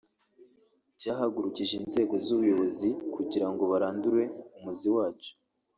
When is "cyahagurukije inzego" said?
0.99-2.13